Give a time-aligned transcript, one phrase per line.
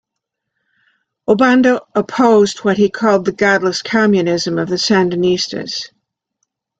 [1.29, 5.91] Obando opposed what he called the "godless communism" of the Sandinistas.